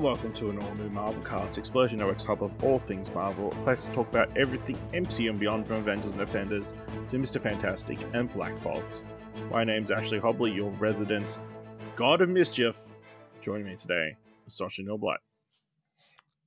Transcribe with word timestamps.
and 0.00 0.06
welcome 0.06 0.32
to 0.32 0.48
an 0.48 0.58
all 0.58 0.74
new 0.76 0.88
Marvel 0.88 1.22
cast, 1.24 1.58
Explosion 1.58 1.98
Network's 1.98 2.24
hub 2.24 2.42
of 2.42 2.64
all 2.64 2.78
things 2.78 3.12
Marvel, 3.12 3.52
a 3.52 3.54
place 3.56 3.84
to 3.84 3.92
talk 3.92 4.08
about 4.08 4.34
everything 4.34 4.78
MCU 4.94 5.28
and 5.28 5.38
beyond 5.38 5.66
from 5.66 5.76
Avengers 5.76 6.14
and 6.14 6.20
Defenders 6.20 6.72
to 7.10 7.18
Mr. 7.18 7.38
Fantastic 7.38 7.98
and 8.14 8.32
Black 8.32 8.58
Bolts. 8.62 9.04
My 9.50 9.62
name's 9.62 9.90
Ashley 9.90 10.18
Hobley, 10.18 10.54
your 10.54 10.70
resident 10.70 11.42
God 11.96 12.22
of 12.22 12.30
Mischief. 12.30 12.78
Joining 13.42 13.66
me 13.66 13.76
today 13.76 14.16
is 14.46 14.54
Sasha 14.54 14.82
Nilblight. 14.82 15.18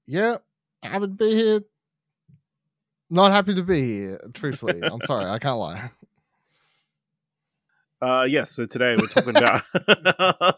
Yeah, 0.08 0.38
I 0.82 0.98
would 0.98 1.16
be 1.16 1.36
here. 1.36 1.62
Not 3.12 3.34
happy 3.34 3.54
to 3.54 3.62
be 3.62 3.82
here, 3.84 4.32
truthfully. 4.34 4.82
I'm 4.84 5.02
sorry, 5.02 5.26
I 5.26 5.38
can't 5.38 5.60
lie. 5.60 5.92
Uh, 8.04 8.26
yes, 8.26 8.52
so 8.52 8.66
today 8.66 8.98
we're 9.00 9.08
talking 9.08 9.30
about 9.30 9.64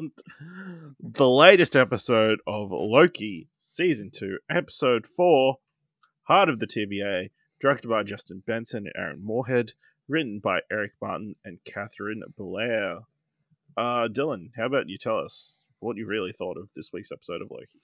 the 0.99 1.29
latest 1.29 1.75
episode 1.75 2.39
of 2.47 2.71
Loki, 2.71 3.49
Season 3.55 4.09
2, 4.09 4.39
Episode 4.49 5.05
4, 5.05 5.55
Heart 6.23 6.49
of 6.49 6.57
the 6.57 6.65
TVA, 6.65 7.29
directed 7.59 7.87
by 7.87 8.01
Justin 8.01 8.41
Benson 8.47 8.87
and 8.87 8.93
Aaron 8.97 9.23
Moorhead, 9.23 9.73
written 10.07 10.39
by 10.39 10.61
Eric 10.71 10.93
Martin 10.99 11.35
and 11.45 11.59
Katharyn 11.65 12.21
Blair. 12.35 13.01
Uh, 13.77 14.07
Dylan, 14.07 14.49
how 14.57 14.65
about 14.65 14.89
you 14.89 14.97
tell 14.97 15.19
us 15.19 15.69
what 15.81 15.97
you 15.97 16.07
really 16.07 16.31
thought 16.31 16.57
of 16.57 16.73
this 16.73 16.91
week's 16.91 17.11
episode 17.11 17.43
of 17.43 17.51
Loki? 17.51 17.79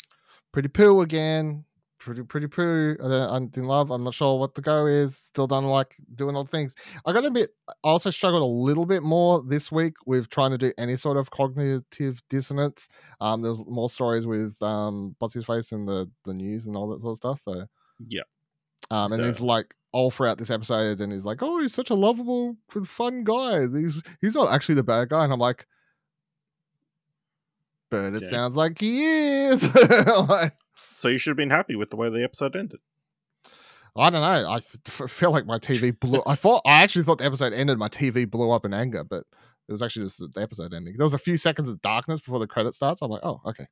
Pretty 0.52 0.70
poo 0.70 1.02
again. 1.02 1.66
Pretty, 2.04 2.23
pretty 2.23 2.48
poo. 2.48 2.98
I, 3.00 3.08
don't, 3.08 3.30
I 3.30 3.39
didn't 3.48 3.66
love. 3.70 3.92
I'm 3.92 4.03
not 4.03 4.16
sure 4.16 4.39
what 4.39 4.56
the 4.56 4.62
go 4.62 4.88
is. 4.88 5.16
Still 5.16 5.45
don't 5.45 5.66
like 5.66 5.95
doing 6.16 6.36
all 6.36 6.44
the 6.44 6.50
things. 6.50 6.73
I 7.06 7.14
got 7.14 7.25
a 7.25 7.30
bit. 7.30 7.52
I 7.70 7.73
also 7.84 8.09
struggled 8.09 8.42
a 8.42 8.45
little 8.45 8.88
bit 8.88 9.03
more 9.03 9.44
this 9.44 9.72
week 9.72 9.94
with 10.08 10.28
trying 10.30 10.50
to 10.50 10.58
do 10.58 10.73
any 10.80 10.95
sort 10.95 11.17
of 11.17 11.30
cognitive 11.30 12.20
dissonance. 12.28 12.90
Um, 13.20 13.44
there 13.44 13.52
was 13.52 13.64
more 13.67 13.88
stories 13.88 14.25
with 14.25 14.59
um, 14.64 15.16
what's 15.20 15.36
his 15.36 15.45
face 15.45 15.72
in 15.72 15.86
the 15.86 16.09
the 16.25 16.34
news 16.34 16.66
and 16.66 16.75
all 16.75 16.90
that 16.90 17.02
sort 17.02 17.12
of 17.12 17.17
stuff. 17.17 17.42
So 17.42 17.66
Yeah. 18.08 18.22
Um, 18.90 19.12
and 19.14 19.22
So- 19.22 19.25
he's 19.28 19.40
like 19.40 19.75
all 19.92 20.09
throughout 20.09 20.40
this 20.40 20.50
episode, 20.50 21.02
and 21.02 21.14
he's 21.14 21.25
like, 21.25 21.44
"Oh, 21.44 21.59
he's 21.59 21.73
such 21.73 21.92
a 21.92 21.94
lovable, 21.94 22.58
fun 22.84 23.23
guy. 23.23 23.68
He's 23.68 24.02
he's 24.22 24.34
not 24.34 24.52
actually 24.52 24.75
the 24.75 24.84
bad 24.84 25.09
guy." 25.09 25.23
And 25.23 25.31
I'm 25.31 25.40
like, 25.40 25.68
"But 27.90 28.16
it 28.16 28.23
sounds 28.30 28.56
like 28.56 28.80
he 28.80 29.03
is." 29.03 29.62
Like, 30.30 30.53
So 31.02 31.07
you 31.07 31.17
should 31.17 31.31
have 31.31 31.38
been 31.38 31.49
happy 31.49 31.75
with 31.75 31.89
the 31.89 31.95
way 31.95 32.09
the 32.09 32.23
episode 32.23 32.55
ended. 32.55 32.80
I 33.95 34.09
don't 34.11 34.21
know. 34.21 34.49
I 34.49 34.55
f- 34.55 35.09
feel 35.09 35.31
like 35.31 35.47
my 35.47 35.57
TV 35.57 35.99
blew. 35.99 36.21
I 36.27 36.35
thought 36.35 36.61
I 36.63 36.83
actually 36.83 37.03
thought 37.03 37.17
the 37.17 37.25
episode 37.25 37.53
ended. 37.53 37.80
My 37.80 37.89
TV 37.89 38.30
blew 38.30 38.52
up 38.52 38.66
in 38.66 38.73
anger, 38.73 39.03
but 39.03 39.25
it 39.67 39.72
was 39.72 39.81
actually 39.81 40.05
just 40.05 40.19
the 40.19 40.41
episode 40.41 40.73
ending. 40.73 40.95
There 40.95 41.05
was 41.05 41.16
a 41.16 41.17
few 41.17 41.38
seconds 41.38 41.67
of 41.67 41.81
darkness 41.81 42.22
before 42.22 42.38
the 42.38 42.47
credit 42.47 42.75
starts. 42.75 43.02
I'm 43.02 43.09
like, 43.09 43.23
"Oh, 43.23 43.41
okay." 43.47 43.66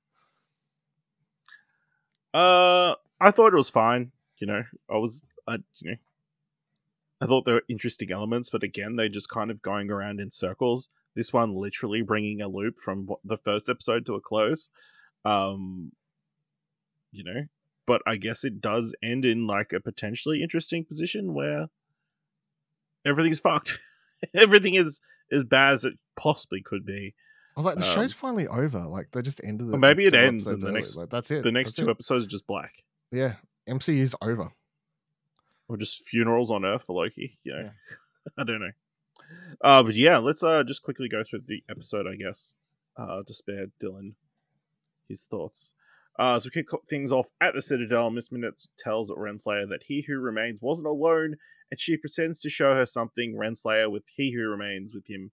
Uh, 2.33 2.95
I 3.21 3.31
thought 3.31 3.53
it 3.53 3.57
was 3.57 3.69
fine. 3.69 4.11
You 4.37 4.47
know, 4.47 4.63
I 4.89 4.97
was, 4.97 5.23
I, 5.47 5.57
you 5.81 5.91
know, 5.91 5.97
I 7.21 7.27
thought 7.27 7.45
there 7.45 7.55
were 7.55 7.63
interesting 7.69 8.11
elements, 8.11 8.49
but 8.49 8.63
again, 8.63 8.95
they're 8.95 9.07
just 9.07 9.29
kind 9.29 9.51
of 9.51 9.61
going 9.61 9.91
around 9.91 10.19
in 10.19 10.31
circles. 10.31 10.89
This 11.15 11.31
one 11.31 11.53
literally 11.53 12.01
bringing 12.01 12.41
a 12.41 12.47
loop 12.47 12.79
from 12.79 13.07
the 13.23 13.37
first 13.37 13.69
episode 13.69 14.05
to 14.07 14.15
a 14.15 14.21
close. 14.21 14.69
Um, 15.25 15.91
you 17.11 17.23
know, 17.23 17.45
but 17.85 18.01
I 18.05 18.15
guess 18.17 18.43
it 18.43 18.61
does 18.61 18.93
end 19.03 19.25
in 19.25 19.47
like 19.47 19.73
a 19.73 19.79
potentially 19.79 20.41
interesting 20.43 20.85
position 20.85 21.33
where 21.33 21.67
everything's 23.05 23.39
fucked. 23.39 23.79
Everything 24.33 24.73
is 24.75 24.99
as 25.31 25.43
bad 25.45 25.73
as 25.73 25.85
it 25.85 25.93
possibly 26.17 26.61
could 26.61 26.85
be. 26.85 27.13
I 27.55 27.59
was 27.59 27.65
like, 27.65 27.77
"The 27.77 27.85
Um, 27.87 27.93
show's 27.95 28.13
finally 28.13 28.47
over. 28.47 28.79
Like, 28.79 29.11
they 29.11 29.21
just 29.21 29.41
ended 29.43 29.69
it." 29.69 29.75
Or 29.75 29.79
maybe 29.79 30.05
it 30.05 30.13
ends 30.13 30.47
and 30.47 30.55
episodes 30.57 30.61
the 30.63 30.67
early. 30.67 30.73
next- 30.75 30.97
Like, 30.97 31.09
that's 31.09 31.31
it. 31.31 31.43
The 31.43 31.51
next 31.51 31.69
That's 31.69 31.75
two 31.77 31.87
it. 31.87 31.91
episodes 31.91 32.25
are 32.25 32.29
just 32.29 32.45
black. 32.47 32.83
Yeah, 33.11 33.35
MC 33.67 33.99
is 33.99 34.15
over. 34.21 34.51
or 35.69 35.77
just 35.77 36.07
funerals 36.07 36.49
on 36.51 36.65
Earth 36.65 36.83
for 36.83 36.95
Loki. 37.01 37.37
You 37.43 37.53
know, 37.53 37.61
Yeah. 37.61 37.71
I 38.37 38.43
don't 38.43 38.59
know. 38.59 38.71
Uh, 39.63 39.83
but 39.83 39.93
yeah, 39.95 40.17
let's 40.17 40.43
uh 40.43 40.63
just 40.63 40.81
quickly 40.83 41.07
go 41.07 41.23
through 41.23 41.41
the 41.45 41.63
episode, 41.69 42.07
I 42.07 42.15
guess, 42.15 42.55
uh, 42.97 43.21
to 43.25 43.33
spare 43.33 43.67
Dylan 43.81 44.15
his 45.07 45.25
thoughts. 45.25 45.73
Uh, 46.19 46.37
so 46.37 46.49
we 46.53 46.61
kick 46.61 46.67
things 46.89 47.13
off 47.13 47.29
at 47.39 47.53
the 47.53 47.61
Citadel. 47.61 48.09
Miss 48.09 48.29
Minutes 48.29 48.67
tells 48.77 49.09
Renslayer 49.09 49.69
that 49.69 49.83
he 49.85 50.01
who 50.01 50.19
remains 50.19 50.61
wasn't 50.61 50.89
alone, 50.89 51.37
and 51.71 51.79
she 51.79 51.95
pretends 51.95 52.41
to 52.41 52.49
show 52.49 52.75
her 52.75 52.85
something. 52.85 53.37
Renslayer, 53.37 53.89
with 53.89 54.05
he 54.17 54.33
who 54.33 54.41
remains 54.41 54.93
with 54.93 55.07
him, 55.07 55.31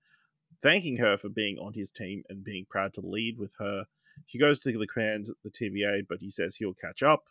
thanking 0.63 0.99
her 0.99 1.17
for 1.17 1.29
being 1.29 1.59
on 1.59 1.73
his 1.73 1.91
team 1.91 2.23
and 2.29 2.45
being 2.45 2.67
proud 2.71 2.95
to 2.95 3.01
lead 3.01 3.37
with 3.37 3.53
her. 3.59 3.87
She 4.27 4.39
goes 4.39 4.61
to 4.61 4.79
the 4.79 4.87
command 4.87 5.27
the 5.43 5.51
TVA, 5.51 6.03
but 6.09 6.21
he 6.21 6.31
says 6.31 6.55
he'll 6.55 6.73
catch 6.73 7.03
up. 7.03 7.25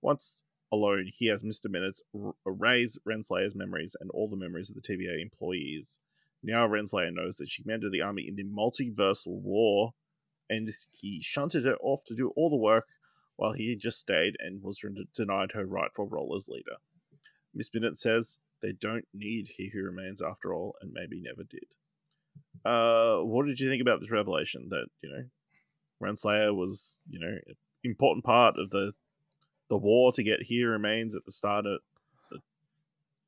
Once 0.00 0.42
alone, 0.72 1.10
he 1.12 1.26
has 1.26 1.42
Mr. 1.42 1.68
Minutes 1.68 2.02
r- 2.18 2.32
erase 2.46 2.98
Renslayer's 3.06 3.54
memories 3.54 3.94
and 4.00 4.10
all 4.12 4.30
the 4.30 4.36
memories 4.36 4.70
of 4.70 4.76
the 4.76 4.80
TVA 4.80 5.20
employees. 5.20 6.00
Now 6.42 6.66
Renslayer 6.66 7.12
knows 7.12 7.36
that 7.36 7.48
she 7.50 7.62
commanded 7.62 7.92
the 7.92 8.00
army 8.00 8.26
in 8.26 8.36
the 8.36 8.44
multiversal 8.44 9.38
war, 9.42 9.92
and 10.48 10.70
he 10.92 11.20
shunted 11.20 11.66
her 11.66 11.76
off 11.82 12.04
to 12.06 12.14
do 12.14 12.32
all 12.36 12.48
the 12.48 12.56
work 12.56 12.88
while 13.42 13.52
he 13.52 13.74
just 13.74 13.98
stayed 13.98 14.36
and 14.38 14.62
was 14.62 14.84
re- 14.84 15.08
denied 15.12 15.50
her 15.50 15.66
rightful 15.66 16.06
role 16.06 16.32
as 16.36 16.48
leader. 16.48 16.76
Miss 17.52 17.74
Minute 17.74 17.96
says 17.98 18.38
they 18.62 18.70
don't 18.70 19.04
need 19.12 19.48
He 19.48 19.68
Who 19.68 19.82
Remains 19.82 20.22
after 20.22 20.54
all, 20.54 20.76
and 20.80 20.92
maybe 20.92 21.20
never 21.20 21.42
did. 21.42 21.74
Uh, 22.64 23.24
what 23.24 23.46
did 23.46 23.58
you 23.58 23.68
think 23.68 23.82
about 23.82 23.98
this 23.98 24.12
revelation 24.12 24.68
that 24.70 24.86
you 25.02 25.10
know 25.10 25.24
Renslayer 26.00 26.54
was 26.54 27.00
you 27.10 27.18
know 27.18 27.36
an 27.48 27.56
important 27.82 28.24
part 28.24 28.54
of 28.58 28.70
the 28.70 28.92
the 29.68 29.76
war 29.76 30.12
to 30.12 30.22
get 30.22 30.42
He 30.42 30.62
Remains 30.62 31.16
at 31.16 31.24
the 31.24 31.32
start 31.32 31.66
of 31.66 31.80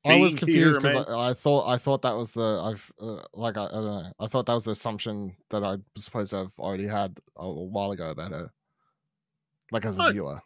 I 0.05 0.15
was 0.19 0.35
confused 0.35 0.81
because 0.81 1.11
I, 1.11 1.31
I 1.31 1.33
thought 1.33 1.67
I 1.67 1.77
thought 1.77 2.03
that 2.03 2.15
was 2.15 2.31
the 2.31 2.61
I've 2.63 2.91
uh, 3.01 3.25
like 3.33 3.57
I, 3.57 3.65
I 3.65 3.71
don't 3.71 3.85
know 3.85 4.11
I 4.19 4.27
thought 4.27 4.45
that 4.45 4.53
was 4.53 4.63
the 4.63 4.71
assumption 4.71 5.35
that 5.49 5.63
I 5.63 5.77
was 5.93 6.05
supposed 6.05 6.29
to 6.29 6.37
have 6.37 6.51
already 6.57 6.87
had 6.87 7.19
a, 7.35 7.43
a 7.43 7.65
while 7.65 7.91
ago 7.91 8.11
about 8.11 8.31
her, 8.31 8.51
like 9.71 9.85
as 9.85 9.97
a 9.97 10.11
viewer, 10.11 10.41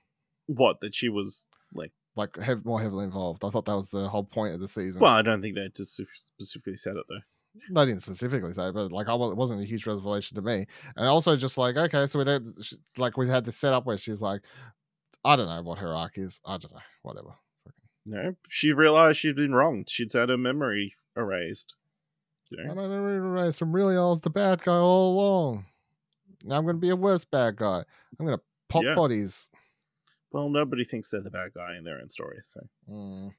what 0.48 0.80
that 0.82 0.96
she 0.96 1.10
was 1.10 1.50
like. 1.74 1.92
like 2.16 2.36
hev- 2.38 2.66
more 2.66 2.82
heavily 2.82 3.06
involved. 3.06 3.44
I 3.46 3.50
thought 3.50 3.66
that 3.66 3.76
was 3.76 3.90
the 3.90 4.08
whole 4.10 4.24
point 4.24 4.54
of 4.54 4.60
the 4.60 4.68
season. 4.68 5.02
Well, 5.02 5.12
I 5.12 5.22
don't 5.22 5.42
think 5.42 5.56
they 5.56 5.68
just 5.76 5.96
specifically 5.96 6.76
said 6.76 6.96
it 6.96 7.06
though. 7.10 7.82
they 7.82 7.86
didn't 7.90 8.02
specifically 8.04 8.54
say, 8.54 8.72
but 8.72 8.92
like 8.92 9.08
I 9.08 9.14
it 9.14 9.36
wasn't 9.38 9.62
a 9.62 9.66
huge 9.66 9.86
revelation 9.86 10.36
to 10.36 10.42
me. 10.42 10.66
And 10.96 11.08
also 11.08 11.36
just 11.36 11.58
like 11.58 11.76
okay, 11.78 12.08
so 12.08 12.20
we 12.20 12.26
don't 12.26 12.56
like 12.98 13.18
we 13.18 13.28
had 13.28 13.46
this 13.46 13.58
setup 13.58 13.86
where 13.86 13.98
she's 13.98 14.22
like, 14.22 14.42
I 15.26 15.36
don't 15.36 15.48
know 15.48 15.62
what 15.64 15.80
her 15.80 15.94
arc 15.94 16.18
is. 16.18 16.40
I 16.46 16.58
don't 16.58 16.72
know, 16.74 16.80
whatever. 17.04 17.36
No, 18.06 18.36
she 18.48 18.72
realized 18.72 19.20
she'd 19.20 19.36
been 19.36 19.54
wronged. 19.54 19.90
She'd 19.90 20.14
had 20.14 20.30
her 20.30 20.38
memory 20.38 20.94
erased. 21.18 21.76
You 22.50 22.64
I 22.64 22.74
know? 22.74 22.76
don't 22.76 23.36
know. 23.36 23.52
Some 23.52 23.72
really 23.72 23.96
I 23.96 24.00
was 24.00 24.22
the 24.22 24.32
bad 24.32 24.64
guy 24.64 24.74
all 24.74 25.14
along. 25.14 25.66
Now 26.44 26.56
I'm 26.58 26.64
going 26.64 26.78
to 26.78 26.80
be 26.80 26.90
a 26.90 26.96
worse 26.96 27.24
bad 27.26 27.58
guy. 27.58 27.84
I'm 28.20 28.26
going 28.26 28.38
to 28.38 28.44
pop 28.70 28.84
Yeah. 28.84 28.96
bodies. 28.96 29.50
Well, 30.32 30.50
nobody 30.50 30.84
thinks 30.84 31.10
they're 31.10 31.22
the 31.22 31.32
bad 31.32 31.54
guy 31.56 31.76
in 31.76 31.84
their 31.84 32.00
own 32.00 32.10
story. 32.10 32.40
So, 32.44 32.70
Mm. 32.90 33.34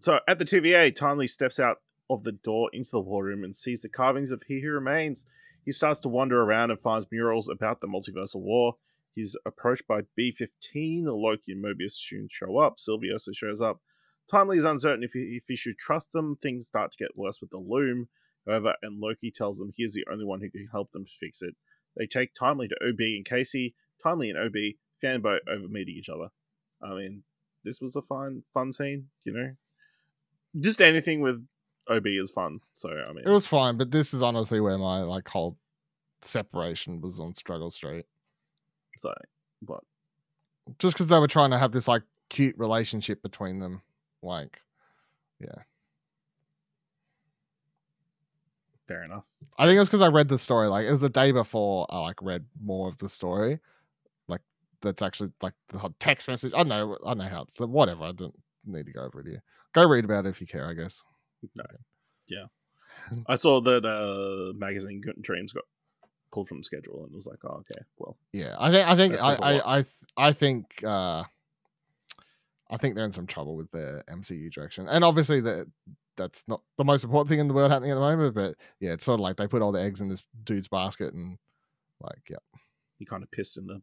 so 0.00 0.20
at 0.28 0.38
the 0.38 0.44
TVA, 0.44 0.90
Timely 0.90 1.26
steps 1.26 1.58
out 1.58 1.82
of 2.10 2.22
the 2.24 2.32
door 2.32 2.68
into 2.72 2.90
the 2.92 3.00
war 3.00 3.24
room 3.24 3.42
and 3.42 3.56
sees 3.56 3.82
the 3.82 3.88
carvings 3.88 4.30
of 4.30 4.42
He 4.42 4.60
Who 4.60 4.70
Remains. 4.70 5.26
He 5.64 5.72
starts 5.72 6.00
to 6.00 6.08
wander 6.10 6.42
around 6.42 6.70
and 6.70 6.78
finds 6.80 7.10
murals 7.10 7.48
about 7.48 7.80
the 7.80 7.88
multiversal 7.88 8.42
war. 8.42 8.76
He's 9.14 9.36
approached 9.46 9.86
by 9.86 10.02
B-15. 10.16 11.04
Loki 11.06 11.52
and 11.52 11.64
Mobius 11.64 11.92
soon 11.92 12.28
show 12.28 12.58
up. 12.58 12.78
Sylvie 12.78 13.10
also 13.12 13.32
shows 13.32 13.62
up. 13.62 13.80
Timely 14.28 14.58
is 14.58 14.64
uncertain 14.64 15.04
if 15.04 15.12
he, 15.12 15.36
if 15.36 15.44
he 15.48 15.56
should 15.56 15.78
trust 15.78 16.12
them. 16.12 16.36
Things 16.36 16.66
start 16.66 16.90
to 16.92 16.98
get 16.98 17.16
worse 17.16 17.40
with 17.40 17.50
the 17.50 17.58
loom. 17.58 18.08
However, 18.46 18.74
and 18.82 19.00
Loki 19.00 19.30
tells 19.30 19.56
them 19.58 19.70
he 19.74 19.84
is 19.84 19.94
the 19.94 20.04
only 20.10 20.24
one 20.26 20.40
who 20.42 20.50
can 20.50 20.66
help 20.70 20.92
them 20.92 21.06
fix 21.06 21.40
it. 21.40 21.54
They 21.96 22.06
take 22.06 22.34
Timely 22.34 22.68
to 22.68 22.76
OB 22.84 23.00
and 23.16 23.24
Casey. 23.24 23.74
Timely 24.02 24.30
and 24.30 24.38
OB 24.38 24.54
fanboy 25.02 25.38
over 25.48 25.68
meeting 25.68 25.94
each 25.96 26.08
other. 26.08 26.28
I 26.82 26.94
mean, 26.94 27.22
this 27.64 27.80
was 27.80 27.96
a 27.96 28.02
fun, 28.02 28.42
fun 28.52 28.72
scene. 28.72 29.06
You 29.24 29.32
know, 29.32 29.50
just 30.60 30.80
anything 30.80 31.20
with 31.20 31.44
OB 31.88 32.06
is 32.06 32.30
fun. 32.30 32.60
So 32.72 32.90
I 32.90 33.12
mean, 33.12 33.24
It 33.26 33.30
was 33.30 33.46
fine, 33.46 33.76
but 33.76 33.90
this 33.90 34.14
is 34.14 34.22
honestly 34.22 34.60
where 34.60 34.78
my 34.78 35.00
like 35.00 35.28
whole 35.28 35.56
separation 36.20 37.00
was 37.00 37.20
on 37.20 37.34
Struggle 37.34 37.70
Street. 37.70 38.06
so 38.98 39.12
but. 39.62 39.80
Just 40.78 40.94
because 40.94 41.08
they 41.08 41.18
were 41.18 41.28
trying 41.28 41.50
to 41.50 41.58
have 41.58 41.72
this 41.72 41.86
like 41.88 42.02
cute 42.30 42.56
relationship 42.58 43.22
between 43.22 43.58
them. 43.58 43.82
Like, 44.22 44.62
yeah. 45.40 45.62
Fair 48.88 49.04
enough. 49.04 49.26
I 49.58 49.66
think 49.66 49.76
it 49.76 49.80
was 49.80 49.88
because 49.88 50.00
I 50.00 50.08
read 50.08 50.28
the 50.28 50.38
story. 50.38 50.68
Like, 50.68 50.86
it 50.86 50.90
was 50.90 51.00
the 51.00 51.08
day 51.08 51.32
before 51.32 51.86
I 51.90 52.00
like 52.00 52.20
read 52.22 52.44
more 52.62 52.88
of 52.88 52.98
the 52.98 53.08
story. 53.08 53.60
That's 54.84 55.02
actually 55.02 55.32
like 55.42 55.54
the 55.68 55.92
text 55.98 56.28
message. 56.28 56.52
I 56.56 56.62
know, 56.62 56.96
I 57.04 57.14
know 57.14 57.24
how. 57.24 57.46
Whatever. 57.58 58.04
I 58.04 58.12
don't 58.12 58.34
need 58.64 58.86
to 58.86 58.92
go 58.92 59.02
over 59.02 59.20
it 59.20 59.26
here. 59.26 59.42
Go 59.74 59.88
read 59.88 60.04
about 60.04 60.26
it 60.26 60.30
if 60.30 60.40
you 60.40 60.46
care. 60.46 60.68
I 60.68 60.74
guess. 60.74 61.02
No. 61.56 61.64
Yeah. 62.28 62.46
I 63.26 63.34
saw 63.34 63.60
that 63.60 63.84
uh 63.84 64.56
magazine 64.56 65.02
Dreams 65.20 65.52
got 65.52 65.64
pulled 66.32 66.48
from 66.48 66.58
the 66.58 66.64
schedule 66.64 67.04
and 67.04 67.14
was 67.14 67.26
like, 67.26 67.38
oh, 67.44 67.62
okay, 67.70 67.80
well, 67.98 68.16
Yeah, 68.32 68.56
I 68.58 68.70
think 68.70 68.88
I 68.88 68.96
think 68.96 69.14
I 69.20 69.34
I. 69.34 69.78
I 69.78 69.82
th- 69.82 69.94
I 70.16 70.32
think 70.32 70.84
uh, 70.84 71.24
I 72.70 72.76
think 72.76 72.94
they're 72.94 73.04
in 73.04 73.12
some 73.12 73.26
trouble 73.26 73.56
with 73.56 73.70
their 73.72 74.04
MCU 74.08 74.50
direction, 74.52 74.86
and 74.88 75.02
obviously 75.04 75.40
that 75.40 75.66
that's 76.16 76.44
not 76.46 76.60
the 76.78 76.84
most 76.84 77.02
important 77.02 77.28
thing 77.28 77.40
in 77.40 77.48
the 77.48 77.54
world 77.54 77.72
happening 77.72 77.90
at 77.90 77.94
the 77.96 78.00
moment. 78.00 78.34
But 78.34 78.54
yeah, 78.80 78.92
it's 78.92 79.04
sort 79.04 79.18
of 79.18 79.22
like 79.22 79.36
they 79.36 79.48
put 79.48 79.60
all 79.62 79.72
the 79.72 79.82
eggs 79.82 80.00
in 80.00 80.08
this 80.08 80.22
dude's 80.44 80.68
basket, 80.68 81.14
and 81.14 81.38
like 82.00 82.22
yeah, 82.30 82.36
He 82.98 83.04
kind 83.04 83.22
of 83.22 83.30
pissed 83.30 83.58
in 83.58 83.66
the 83.66 83.82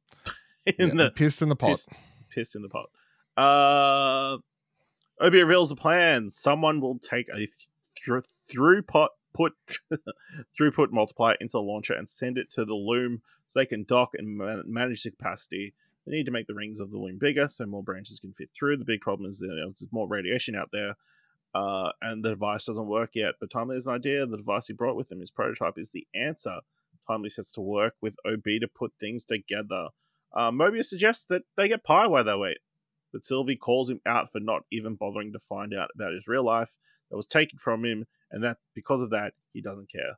in 0.78 0.98
they're 0.98 1.08
the 1.08 1.12
pissed 1.12 1.42
in 1.42 1.50
the 1.50 1.56
pot. 1.56 1.70
pissed, 1.70 2.00
pissed 2.30 2.56
in 2.56 2.62
the 2.62 2.70
pot. 2.70 2.90
Uh, 3.38 4.38
OB 5.24 5.34
reveals 5.34 5.72
a 5.72 5.76
plan. 5.76 6.30
Someone 6.30 6.82
will 6.82 7.00
take 7.00 7.28
a 7.30 7.48
th- 7.48 8.24
through 8.50 8.82
pot 8.84 9.12
put 9.34 9.54
throughput 10.60 10.92
multiplier 10.92 11.36
into 11.40 11.54
the 11.54 11.62
launcher 11.62 11.94
and 11.94 12.08
send 12.08 12.38
it 12.38 12.50
to 12.50 12.66
the 12.66 12.74
loom 12.74 13.22
so 13.48 13.60
they 13.60 13.66
can 13.66 13.84
dock 13.84 14.12
and 14.14 14.38
man- 14.38 14.64
manage 14.66 15.04
the 15.04 15.12
capacity. 15.12 15.74
They 16.06 16.14
need 16.14 16.26
to 16.26 16.32
make 16.32 16.48
the 16.48 16.56
rings 16.56 16.80
of 16.80 16.92
the 16.92 16.98
loom 16.98 17.18
bigger 17.20 17.48
so 17.48 17.66
more 17.66 17.84
branches 17.84 18.20
can 18.20 18.34
fit 18.34 18.50
through. 18.52 18.78
The 18.78 18.86
big 18.86 19.02
problem 19.02 19.30
is 19.30 19.40
that 19.40 19.48
you 19.48 19.56
know, 19.56 19.68
there's 19.68 19.88
more 19.92 20.08
radiation 20.08 20.56
out 20.56 20.70
there, 20.72 20.96
uh, 21.54 21.92
and 22.02 22.24
the 22.24 22.32
device 22.32 22.66
doesn't 22.66 22.88
work 22.88 23.12
yet. 23.14 23.36
But 23.40 23.52
Timely 23.52 23.76
has 23.76 23.88
an 23.88 23.96
idea. 23.96 24.26
The 24.26 24.38
device 24.38 24.68
he 24.68 24.74
brought 24.74 24.96
with 24.96 25.12
him, 25.12 25.20
his 25.20 25.32
prototype, 25.32 25.78
is 25.78 25.92
the 25.92 26.08
answer. 26.16 26.60
Timely 27.08 27.30
sets 27.30 27.52
to 27.54 27.62
work 27.62 27.96
with 28.02 28.16
OB 28.26 28.44
to 28.44 28.68
put 28.74 28.94
things 29.00 29.26
together. 29.26 29.90
Uh, 30.34 30.52
Mobius 30.52 30.86
suggests 30.86 31.26
that 31.26 31.44
they 31.58 31.68
get 31.68 31.84
pie 31.84 32.08
while 32.08 32.24
they 32.24 32.36
wait, 32.36 32.60
but 33.12 33.24
Sylvie 33.24 33.56
calls 33.58 33.90
him 33.90 34.00
out 34.06 34.32
for 34.32 34.40
not 34.40 34.64
even 34.72 34.96
bothering 34.96 35.34
to 35.34 35.40
find 35.40 35.74
out 35.74 35.90
about 35.96 36.14
his 36.14 36.28
real 36.28 36.46
life 36.46 36.78
that 37.10 37.18
was 37.18 37.28
taken 37.28 37.60
from 37.60 37.84
him, 37.84 38.06
and 38.32 38.44
that 38.44 38.58
because 38.74 39.02
of 39.02 39.10
that, 39.10 39.34
he 39.54 39.62
doesn't 39.62 39.92
care. 39.92 40.18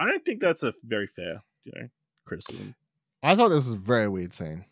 I 0.00 0.06
don't 0.06 0.24
think 0.24 0.40
that's 0.40 0.62
a 0.62 0.72
very 0.84 1.06
fair, 1.06 1.42
you 1.64 1.72
know, 1.76 1.88
criticism. 2.24 2.74
I 3.22 3.36
thought 3.36 3.48
this 3.50 3.66
was 3.66 3.74
a 3.74 3.78
very 3.78 4.08
weird 4.08 4.34
scene. 4.34 4.64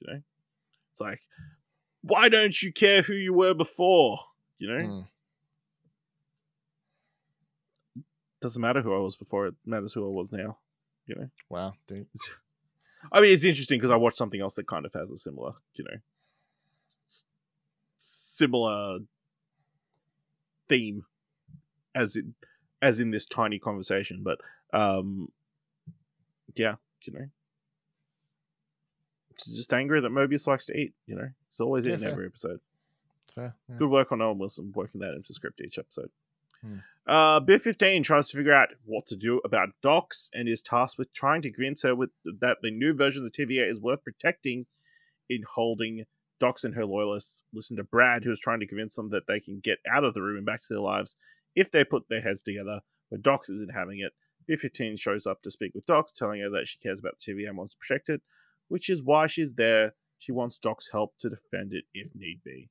You 0.00 0.12
know, 0.12 0.22
it's 0.90 1.00
like, 1.00 1.20
why 2.02 2.28
don't 2.28 2.62
you 2.62 2.72
care 2.72 3.02
who 3.02 3.14
you 3.14 3.32
were 3.32 3.54
before? 3.54 4.18
You 4.58 4.68
know, 4.68 4.84
Mm. 4.84 5.08
doesn't 8.40 8.60
matter 8.62 8.82
who 8.82 8.94
I 8.94 8.98
was 8.98 9.16
before; 9.16 9.46
it 9.46 9.54
matters 9.64 9.92
who 9.94 10.06
I 10.06 10.10
was 10.12 10.30
now. 10.30 10.58
You 11.06 11.14
know. 11.16 11.30
Wow, 11.48 11.74
dude. 11.88 12.06
I 13.12 13.20
mean, 13.20 13.32
it's 13.32 13.44
interesting 13.44 13.78
because 13.78 13.90
I 13.90 13.96
watched 13.96 14.16
something 14.16 14.40
else 14.40 14.54
that 14.56 14.66
kind 14.66 14.84
of 14.86 14.92
has 14.94 15.10
a 15.10 15.16
similar, 15.16 15.52
you 15.74 15.84
know, 15.84 15.96
s- 16.88 17.24
similar 17.96 18.98
theme 20.68 21.04
as 21.94 22.16
in 22.16 22.34
as 22.82 23.00
in 23.00 23.10
this 23.10 23.26
tiny 23.26 23.58
conversation. 23.58 24.22
But 24.22 24.38
um, 24.72 25.30
yeah, 26.54 26.74
you 27.04 27.12
know, 27.12 27.26
just 29.54 29.72
angry 29.72 30.00
that 30.00 30.10
Mobius 30.10 30.46
likes 30.46 30.66
to 30.66 30.76
eat. 30.78 30.94
You 31.06 31.16
know, 31.16 31.28
he's 31.48 31.60
always 31.60 31.86
Yeah, 31.86 31.92
eating 31.92 32.04
fair. 32.04 32.12
every 32.12 32.26
episode. 32.26 32.60
Fair. 33.34 33.54
yeah. 33.68 33.76
Good 33.76 33.90
work 33.90 34.12
on 34.12 34.22
Owen 34.22 34.38
Wilson 34.38 34.72
working 34.74 35.00
that 35.02 35.14
into 35.14 35.32
script 35.34 35.60
each 35.60 35.78
episode. 35.78 36.10
Hmm. 36.66 36.78
Uh, 37.06 37.38
B-15 37.38 38.02
tries 38.02 38.28
to 38.30 38.36
figure 38.36 38.52
out 38.52 38.70
what 38.84 39.06
to 39.06 39.16
do 39.16 39.40
about 39.44 39.68
Dox 39.80 40.28
and 40.34 40.48
is 40.48 40.62
tasked 40.62 40.98
with 40.98 41.12
trying 41.12 41.40
to 41.42 41.52
convince 41.52 41.82
her 41.82 41.94
with 41.94 42.10
that 42.40 42.58
the 42.62 42.72
new 42.72 42.94
version 42.94 43.24
of 43.24 43.32
the 43.32 43.44
TVA 43.44 43.70
is 43.70 43.80
worth 43.80 44.02
protecting 44.02 44.66
in 45.28 45.42
holding 45.48 46.04
Dox 46.40 46.64
and 46.64 46.74
her 46.74 46.84
loyalists. 46.84 47.44
Listen 47.52 47.76
to 47.76 47.84
Brad, 47.84 48.24
who 48.24 48.32
is 48.32 48.40
trying 48.40 48.60
to 48.60 48.66
convince 48.66 48.96
them 48.96 49.10
that 49.10 49.28
they 49.28 49.38
can 49.38 49.60
get 49.60 49.78
out 49.88 50.02
of 50.02 50.14
the 50.14 50.22
room 50.22 50.36
and 50.36 50.46
back 50.46 50.60
to 50.62 50.74
their 50.74 50.80
lives 50.80 51.16
if 51.54 51.70
they 51.70 51.84
put 51.84 52.08
their 52.08 52.20
heads 52.20 52.42
together, 52.42 52.80
but 53.10 53.22
Dox 53.22 53.48
isn't 53.48 53.72
having 53.72 54.00
it. 54.00 54.12
B-15 54.46 55.00
shows 55.00 55.26
up 55.26 55.42
to 55.42 55.50
speak 55.50 55.72
with 55.74 55.86
Dox, 55.86 56.12
telling 56.12 56.40
her 56.40 56.50
that 56.50 56.68
she 56.68 56.78
cares 56.78 57.00
about 57.00 57.14
the 57.18 57.32
TVA 57.32 57.48
and 57.48 57.56
wants 57.56 57.72
to 57.72 57.78
protect 57.78 58.10
it, 58.10 58.22
which 58.68 58.90
is 58.90 59.02
why 59.02 59.26
she's 59.26 59.54
there. 59.54 59.94
She 60.18 60.32
wants 60.32 60.58
Doc's 60.58 60.90
help 60.90 61.14
to 61.18 61.30
defend 61.30 61.72
it 61.72 61.84
if 61.94 62.14
need 62.14 62.40
be. 62.44 62.68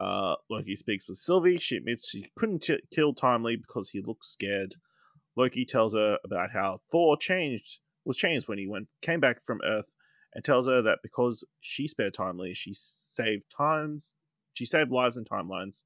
Uh, 0.00 0.36
Loki 0.48 0.76
speaks 0.76 1.08
with 1.08 1.18
Sylvie. 1.18 1.58
She 1.58 1.76
admits 1.76 2.10
she 2.10 2.26
couldn't 2.36 2.62
t- 2.62 2.80
kill 2.92 3.14
Timely 3.14 3.56
because 3.56 3.90
he 3.90 4.00
looked 4.00 4.24
scared. 4.24 4.74
Loki 5.36 5.64
tells 5.64 5.94
her 5.94 6.18
about 6.24 6.50
how 6.52 6.78
Thor 6.90 7.16
changed 7.16 7.80
was 8.04 8.16
changed 8.16 8.48
when 8.48 8.58
he 8.58 8.66
went 8.66 8.88
came 9.02 9.20
back 9.20 9.42
from 9.42 9.60
Earth, 9.64 9.94
and 10.34 10.44
tells 10.44 10.66
her 10.66 10.82
that 10.82 10.98
because 11.02 11.44
she 11.60 11.86
spared 11.86 12.14
Timely, 12.14 12.54
she 12.54 12.72
saved 12.72 13.44
times, 13.54 14.16
she 14.54 14.64
saved 14.64 14.90
lives 14.90 15.16
and 15.16 15.28
timelines. 15.28 15.84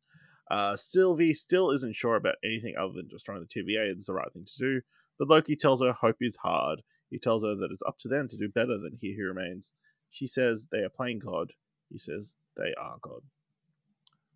Uh, 0.50 0.76
Sylvie 0.76 1.34
still 1.34 1.70
isn't 1.70 1.94
sure 1.94 2.16
about 2.16 2.34
anything 2.44 2.74
other 2.78 2.92
than 2.94 3.08
destroying 3.08 3.40
the 3.40 3.46
TVA 3.46 3.94
is 3.94 4.06
the 4.06 4.14
right 4.14 4.32
thing 4.32 4.44
to 4.44 4.58
do, 4.58 4.80
but 5.18 5.28
Loki 5.28 5.56
tells 5.56 5.82
her 5.82 5.92
hope 5.92 6.16
is 6.20 6.36
hard. 6.36 6.82
He 7.10 7.18
tells 7.18 7.44
her 7.44 7.54
that 7.54 7.70
it's 7.70 7.82
up 7.86 7.98
to 8.00 8.08
them 8.08 8.28
to 8.28 8.36
do 8.36 8.48
better 8.48 8.78
than 8.78 8.98
He 9.00 9.14
Who 9.14 9.24
Remains. 9.24 9.74
She 10.10 10.26
says 10.26 10.68
they 10.70 10.78
are 10.78 10.88
playing 10.88 11.20
God. 11.20 11.50
He 11.90 11.98
says 11.98 12.36
they 12.56 12.74
are 12.80 12.96
God. 13.00 13.20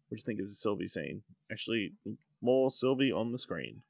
What 0.08 0.16
do 0.16 0.20
you 0.20 0.24
think 0.24 0.40
is 0.40 0.50
the 0.50 0.56
Sylvie 0.56 0.86
scene? 0.86 1.22
Actually, 1.50 1.92
more 2.40 2.70
Sylvie 2.70 3.12
on 3.12 3.32
the 3.32 3.38
screen. 3.38 3.82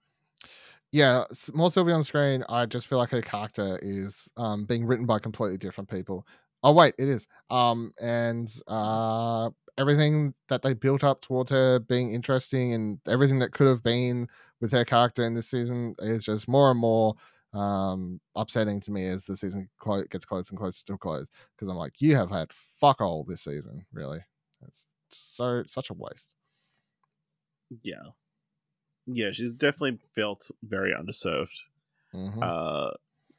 Yeah, 0.92 1.24
more 1.52 1.70
Sylvie 1.70 1.92
on 1.92 2.00
the 2.00 2.04
screen. 2.04 2.44
I 2.48 2.64
just 2.66 2.86
feel 2.86 2.98
like 2.98 3.10
her 3.10 3.20
character 3.20 3.78
is 3.82 4.30
um, 4.36 4.64
being 4.64 4.86
written 4.86 5.04
by 5.04 5.18
completely 5.18 5.58
different 5.58 5.90
people. 5.90 6.26
Oh 6.62 6.72
wait, 6.72 6.94
it 6.98 7.08
is. 7.08 7.26
Um, 7.50 7.92
and 8.00 8.52
uh, 8.66 9.50
everything 9.78 10.34
that 10.48 10.62
they 10.62 10.74
built 10.74 11.04
up 11.04 11.20
towards 11.20 11.50
her 11.50 11.78
being 11.80 12.14
interesting 12.14 12.72
and 12.72 12.98
everything 13.06 13.38
that 13.40 13.52
could 13.52 13.66
have 13.66 13.82
been 13.82 14.28
with 14.60 14.72
her 14.72 14.84
character 14.84 15.24
in 15.24 15.34
this 15.34 15.48
season 15.48 15.94
is 15.98 16.24
just 16.24 16.48
more 16.48 16.70
and 16.70 16.80
more 16.80 17.14
um 17.52 18.20
upsetting 18.34 18.80
to 18.80 18.90
me 18.90 19.06
as 19.06 19.24
the 19.24 19.36
season 19.36 19.68
clo- 19.78 20.04
gets 20.10 20.24
closer 20.24 20.50
and 20.50 20.58
closer 20.58 20.84
to 20.84 20.94
a 20.94 20.98
close 20.98 21.30
because 21.54 21.68
I'm 21.68 21.76
like, 21.76 21.94
you 22.00 22.16
have 22.16 22.30
had 22.30 22.52
fuck 22.52 23.00
all 23.00 23.24
this 23.24 23.42
season, 23.42 23.86
really. 23.92 24.18
It's 24.66 24.88
so 25.18 25.62
such 25.66 25.90
a 25.90 25.94
waste. 25.94 26.32
Yeah. 27.82 28.10
Yeah, 29.06 29.30
she's 29.30 29.54
definitely 29.54 29.98
felt 30.14 30.50
very 30.62 30.92
underserved. 30.92 31.60
Mhm. 32.14 32.42
Uh, 32.42 32.94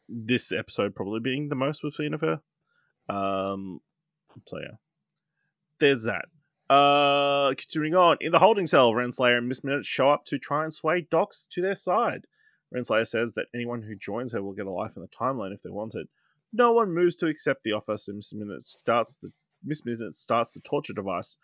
this 0.07 0.51
episode 0.51 0.95
probably 0.95 1.19
being 1.19 1.49
the 1.49 1.55
most 1.55 1.83
we've 1.83 1.93
seen 1.93 2.13
of 2.13 2.21
her. 2.21 2.41
Um, 3.09 3.81
so 4.45 4.59
yeah, 4.59 4.77
there's 5.79 6.03
that. 6.03 6.25
Uh, 6.69 7.53
continuing 7.55 7.95
on, 7.95 8.17
in 8.19 8.31
the 8.31 8.39
holding 8.39 8.67
cell, 8.67 8.91
Renslayer 8.91 9.37
and 9.37 9.47
Miss 9.47 9.63
Minute 9.63 9.85
show 9.85 10.09
up 10.09 10.25
to 10.25 10.37
try 10.37 10.63
and 10.63 10.73
sway 10.73 11.01
Dox 11.09 11.47
to 11.47 11.61
their 11.61 11.75
side. 11.75 12.25
Renslayer 12.75 13.07
says 13.07 13.33
that 13.33 13.47
anyone 13.53 13.81
who 13.81 13.95
joins 13.95 14.33
her 14.33 14.43
will 14.43 14.53
get 14.53 14.65
a 14.65 14.71
life 14.71 14.97
in 14.97 15.01
the 15.01 15.07
timeline 15.07 15.53
if 15.53 15.61
they 15.61 15.69
want 15.69 15.95
it. 15.95 16.07
No 16.51 16.73
one 16.73 16.93
moves 16.93 17.15
to 17.17 17.27
accept 17.27 17.63
the 17.63 17.71
offer, 17.71 17.95
so 17.97 18.13
Miss 18.13 18.33
Minute 18.33 18.63
starts 18.63 19.17
the 19.17 19.31
Miss 19.63 19.85
Minute 19.85 20.13
starts 20.13 20.53
the 20.53 20.59
torture 20.61 20.93
device. 20.93 21.37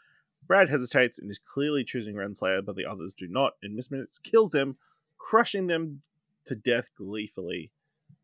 Brad 0.48 0.70
hesitates 0.70 1.20
and 1.20 1.30
is 1.30 1.40
clearly 1.40 1.84
choosing 1.84 2.16
Renslayer, 2.16 2.64
but 2.66 2.76
the 2.76 2.86
others 2.86 3.14
do 3.14 3.28
not, 3.28 3.54
and 3.64 3.76
Miss 3.76 3.90
Minutes 3.92 4.20
kills 4.20 4.52
them, 4.52 4.78
crushing 5.18 5.68
them 5.68 6.02
to 6.46 6.56
death 6.56 6.90
gleefully. 6.98 7.72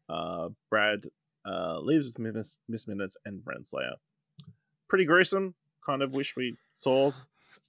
Uh, 0.09 0.49
Brad 0.69 1.05
uh, 1.45 1.79
leaves 1.79 2.07
with 2.07 2.19
Miss, 2.35 2.57
Miss 2.67 2.87
Minutes 2.87 3.15
and 3.25 3.41
Renslayer. 3.45 3.93
Pretty 4.87 5.05
gruesome. 5.05 5.53
Kind 5.85 6.01
of 6.01 6.11
wish 6.11 6.35
we 6.35 6.57
saw 6.73 7.11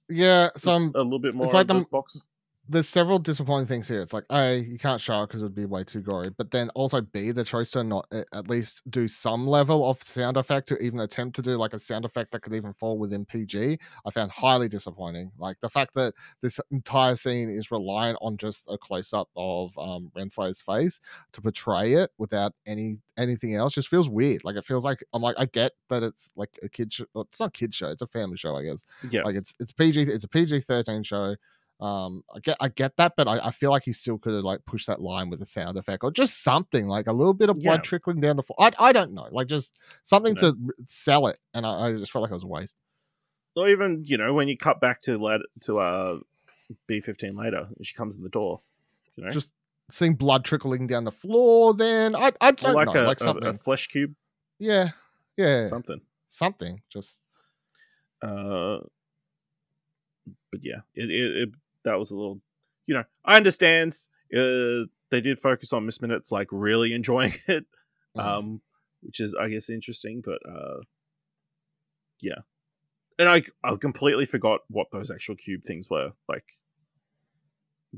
Yeah, 0.09 0.49
some 0.57 0.91
a 0.95 1.01
little 1.01 1.19
bit 1.19 1.33
more 1.33 1.45
it's 1.45 1.53
like 1.53 1.67
the- 1.67 1.85
box. 1.91 2.27
There's 2.69 2.87
several 2.87 3.19
disappointing 3.19 3.65
things 3.67 3.87
here. 3.89 4.01
It's 4.01 4.13
like 4.13 4.23
A, 4.31 4.59
you 4.59 4.77
can't 4.77 5.01
show 5.01 5.23
it 5.23 5.27
because 5.27 5.41
it 5.41 5.45
would 5.45 5.55
be 5.55 5.65
way 5.65 5.83
too 5.83 5.99
gory. 5.99 6.29
But 6.29 6.51
then 6.51 6.69
also 6.69 7.01
B, 7.01 7.31
the 7.31 7.43
choice 7.43 7.71
to 7.71 7.83
not 7.83 8.07
at 8.11 8.47
least 8.49 8.81
do 8.89 9.07
some 9.09 9.45
level 9.45 9.89
of 9.89 10.01
sound 10.03 10.37
effect 10.37 10.67
to 10.69 10.77
even 10.81 10.99
attempt 11.01 11.35
to 11.37 11.41
do 11.41 11.57
like 11.57 11.73
a 11.73 11.79
sound 11.79 12.05
effect 12.05 12.31
that 12.31 12.41
could 12.43 12.53
even 12.53 12.71
fall 12.73 12.97
within 12.97 13.25
PG, 13.25 13.77
I 14.05 14.11
found 14.11 14.31
highly 14.31 14.69
disappointing. 14.69 15.31
Like 15.37 15.57
the 15.61 15.69
fact 15.69 15.95
that 15.95 16.13
this 16.41 16.59
entire 16.69 17.15
scene 17.15 17.49
is 17.49 17.71
reliant 17.71 18.19
on 18.21 18.37
just 18.37 18.63
a 18.69 18.77
close 18.77 19.11
up 19.11 19.29
of 19.35 19.77
um 19.77 20.11
Renslayer's 20.15 20.61
face 20.61 21.01
to 21.33 21.41
portray 21.41 21.93
it 21.93 22.11
without 22.17 22.53
any 22.65 23.01
anything 23.17 23.55
else 23.55 23.73
just 23.73 23.89
feels 23.89 24.07
weird. 24.07 24.43
Like 24.45 24.55
it 24.55 24.65
feels 24.65 24.85
like 24.85 25.03
I'm 25.13 25.21
like 25.21 25.35
I 25.37 25.45
get 25.45 25.73
that 25.89 26.03
it's 26.03 26.31
like 26.35 26.57
a 26.63 26.69
kid 26.69 26.93
show. 26.93 27.05
It's 27.15 27.39
not 27.39 27.47
a 27.49 27.51
kid 27.51 27.73
show. 27.75 27.89
It's 27.89 28.01
a 28.01 28.07
family 28.07 28.37
show, 28.37 28.55
I 28.55 28.63
guess 28.63 28.85
Yes. 29.01 29.25
like 29.25 29.35
it's 29.35 29.53
it's 29.59 29.71
PG 29.71 30.03
it's 30.03 30.23
a 30.23 30.27
PG 30.29 30.61
thirteen 30.61 31.03
show. 31.03 31.35
Um, 31.81 32.23
I 32.33 32.39
get 32.39 32.57
I 32.59 32.67
get 32.69 32.95
that, 32.97 33.13
but 33.17 33.27
I, 33.27 33.47
I 33.47 33.51
feel 33.51 33.71
like 33.71 33.83
he 33.83 33.91
still 33.91 34.19
could 34.19 34.33
have 34.35 34.43
like 34.43 34.63
pushed 34.65 34.85
that 34.85 35.01
line 35.01 35.29
with 35.31 35.41
a 35.41 35.45
sound 35.47 35.77
effect 35.79 36.03
or 36.03 36.11
just 36.11 36.43
something 36.43 36.87
like 36.87 37.07
a 37.07 37.11
little 37.11 37.33
bit 37.33 37.49
of 37.49 37.57
blood 37.59 37.79
Yeah. 37.79 37.81
trickling 37.81 38.19
down 38.21 38.35
the 38.35 38.43
floor. 38.43 38.57
I 38.59 38.71
I 38.77 38.91
don't 38.93 39.13
know, 39.13 39.27
like 39.31 39.47
just 39.47 39.79
something 40.03 40.35
You 40.35 40.41
know. 40.49 40.51
to 40.53 40.83
sell 40.87 41.25
it, 41.27 41.39
and 41.55 41.65
I, 41.65 41.87
I 41.87 41.93
just 41.97 42.11
felt 42.11 42.21
like 42.21 42.31
it 42.31 42.35
was 42.35 42.43
a 42.43 42.47
waste. 42.47 42.75
or 43.55 43.67
even 43.67 44.03
you 44.05 44.17
know 44.17 44.31
when 44.33 44.47
you 44.47 44.55
cut 44.57 44.79
back 44.79 45.01
to 45.01 45.17
led 45.17 45.41
to 45.61 45.79
uh 45.79 46.19
B 46.87 46.99
fifteen 47.01 47.35
later, 47.35 47.67
and 47.75 47.85
she 47.85 47.95
comes 47.95 48.15
in 48.15 48.21
the 48.21 48.29
door. 48.29 48.61
You 49.15 49.25
know, 49.25 49.31
Just 49.31 49.51
seeing 49.89 50.13
blood 50.13 50.45
trickling 50.45 50.85
down 50.87 51.03
the 51.03 51.11
floor. 51.11 51.73
Then 51.73 52.15
I 52.15 52.31
I 52.39 52.51
don't 52.51 52.75
like 52.75 52.93
know, 52.93 53.03
a, 53.03 53.07
like 53.07 53.19
a- 53.19 53.23
something. 53.23 53.47
a 53.47 53.53
flesh 53.53 53.87
cube, 53.87 54.13
yeah, 54.59 54.89
yeah, 55.35 55.65
something. 55.65 55.99
something. 56.29 56.81
Just 56.93 57.21
Uh, 58.21 58.79
but 60.51 60.63
yeah, 60.63 60.81
it, 60.95 61.09
it, 61.09 61.37
it 61.43 61.49
that 61.85 61.97
was 61.97 62.11
a 62.11 62.15
little, 62.15 62.41
you 62.87 62.95
know, 62.95 63.03
I 63.25 63.37
understand. 63.37 63.93
Uh, 64.35 64.87
they 65.09 65.19
did 65.21 65.39
focus 65.39 65.73
on 65.73 65.85
Miss 65.85 66.01
Minutes 66.01 66.31
like 66.31 66.47
really 66.51 66.93
enjoying 66.93 67.33
it. 67.47 67.65
mm. 68.17 68.23
Um, 68.23 68.61
which 69.01 69.19
is 69.19 69.35
I 69.35 69.49
guess 69.49 69.69
interesting. 69.69 70.21
But 70.23 70.39
uh, 70.49 70.81
yeah, 72.21 72.39
and 73.19 73.27
I 73.27 73.43
I 73.63 73.75
completely 73.75 74.25
forgot 74.25 74.61
what 74.69 74.87
those 74.91 75.11
actual 75.11 75.35
cube 75.35 75.63
things 75.65 75.89
were. 75.89 76.11
Like 76.29 76.45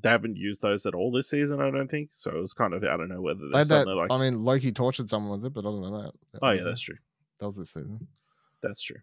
they 0.02 0.10
haven't 0.10 0.38
used 0.38 0.62
those 0.62 0.86
at 0.86 0.96
all 0.96 1.12
this 1.12 1.30
season. 1.30 1.62
I 1.62 1.70
don't 1.70 1.90
think 1.90 2.10
so. 2.12 2.32
It 2.32 2.40
was 2.40 2.54
kind 2.54 2.74
of 2.74 2.84
I 2.84 2.98
don't 2.98 3.10
know 3.10 3.22
whether 3.22 3.42
They 3.52 3.64
they're 3.64 3.86
that, 3.86 3.88
like 3.88 4.12
I 4.12 4.18
mean, 4.18 4.44
Loki 4.44 4.72
tortured 4.72 5.10
someone 5.10 5.40
with 5.40 5.46
it, 5.48 5.54
but 5.54 5.66
other 5.66 5.82
than 5.82 5.92
that, 5.92 6.12
that 6.32 6.40
oh 6.42 6.52
yeah, 6.52 6.62
it. 6.62 6.64
that's 6.64 6.82
true. 6.82 6.98
that 7.40 7.46
was 7.46 7.58
this 7.58 7.72
season. 7.72 8.08
That's 8.64 8.82
true. 8.82 8.98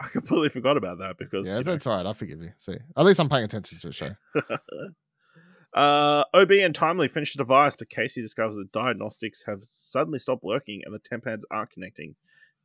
I 0.00 0.08
completely 0.08 0.48
forgot 0.48 0.76
about 0.76 0.98
that 0.98 1.18
because 1.18 1.46
Yeah, 1.46 1.56
know, 1.56 1.62
that's 1.62 1.86
all 1.86 1.96
right. 1.96 2.06
I 2.06 2.12
forgive 2.12 2.42
you. 2.42 2.52
See, 2.58 2.76
at 2.96 3.04
least 3.04 3.20
I'm 3.20 3.28
paying 3.28 3.44
attention 3.44 3.78
to 3.80 3.86
the 3.88 3.92
show. 3.92 4.10
uh, 5.74 6.24
OB 6.32 6.50
and 6.52 6.74
Timely 6.74 7.08
finish 7.08 7.34
the 7.34 7.38
device, 7.38 7.76
but 7.76 7.90
Casey 7.90 8.22
discovers 8.22 8.56
that 8.56 8.72
diagnostics 8.72 9.44
have 9.46 9.60
suddenly 9.60 10.18
stopped 10.18 10.42
working 10.42 10.82
and 10.84 10.94
the 10.94 10.98
temp 10.98 11.24
pads 11.24 11.44
aren't 11.50 11.70
connecting. 11.70 12.14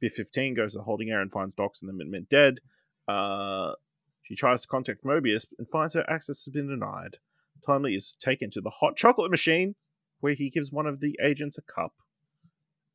B15 0.01 0.55
goes 0.55 0.73
to 0.73 0.79
the 0.79 0.83
holding 0.83 1.09
area 1.09 1.21
and 1.21 1.31
finds 1.31 1.55
Dox 1.55 1.81
and 1.81 1.89
the 1.89 1.93
Minutemen 1.93 2.27
dead. 2.29 2.59
Uh, 3.07 3.73
she 4.21 4.35
tries 4.35 4.61
to 4.61 4.67
contact 4.67 5.03
Mobius 5.03 5.45
and 5.57 5.67
finds 5.67 5.93
her 5.93 6.09
access 6.09 6.45
has 6.45 6.53
been 6.53 6.67
denied. 6.67 7.17
Timely 7.65 7.95
is 7.95 8.15
taken 8.19 8.49
to 8.51 8.61
the 8.61 8.69
hot 8.69 8.95
chocolate 8.95 9.31
machine, 9.31 9.75
where 10.19 10.33
he 10.33 10.49
gives 10.49 10.71
one 10.71 10.87
of 10.87 10.99
the 10.99 11.17
agents 11.21 11.57
a 11.57 11.61
cup. 11.61 11.93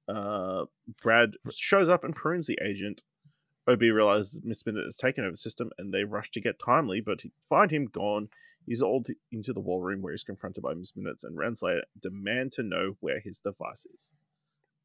Uh, 0.08 0.64
Brad 1.00 1.34
shows 1.50 1.88
up 1.88 2.04
and 2.04 2.14
prunes 2.14 2.46
the 2.46 2.58
agent. 2.62 3.02
OB 3.70 3.82
realizes 3.82 4.40
Miss 4.42 4.66
Minute 4.66 4.84
has 4.84 4.96
taken 4.96 5.24
over 5.24 5.30
the 5.30 5.36
system 5.36 5.70
and 5.78 5.92
they 5.92 6.04
rush 6.04 6.30
to 6.32 6.40
get 6.40 6.58
Timely, 6.58 7.00
but 7.00 7.22
find 7.40 7.70
him 7.70 7.86
gone. 7.86 8.28
He's 8.66 8.82
all 8.82 9.04
into 9.30 9.52
the 9.52 9.60
war 9.60 9.80
room 9.80 10.02
where 10.02 10.12
he's 10.12 10.24
confronted 10.24 10.62
by 10.62 10.74
Miss 10.74 10.96
Minutes 10.96 11.24
and 11.24 11.36
Renslayer 11.36 11.82
demand 12.00 12.52
to 12.52 12.62
know 12.62 12.96
where 13.00 13.20
his 13.20 13.40
device 13.40 13.86
is. 13.86 14.12